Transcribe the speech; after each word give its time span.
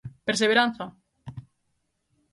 ¿Perseveranza? 0.27 0.85